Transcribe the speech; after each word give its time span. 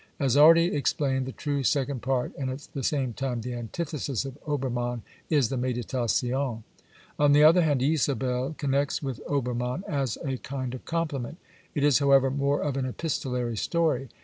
As 0.19 0.35
already 0.35 0.73
explained, 0.73 1.27
the 1.27 1.31
true 1.31 1.61
second 1.61 2.01
part, 2.01 2.33
and 2.35 2.49
at 2.49 2.69
the 2.73 2.81
same 2.81 3.13
time 3.13 3.41
the 3.41 3.53
antithesis 3.53 4.25
of 4.25 4.35
Obermann, 4.47 5.03
is 5.29 5.49
the 5.49 5.57
Meditations. 5.57 6.23
On 7.19 7.31
the 7.33 7.43
other 7.43 7.61
hand, 7.61 7.83
Isabelle 7.83 8.55
connects 8.57 9.03
with 9.03 9.21
Obermann 9.29 9.83
as 9.87 10.17
a 10.25 10.37
kind 10.37 10.73
of 10.73 10.85
complement. 10.85 11.37
It 11.75 11.83
is, 11.83 11.99
however, 11.99 12.31
more 12.31 12.61
of 12.63 12.77
an 12.77 12.85
epistolary 12.87 13.55
story. 13.57 14.09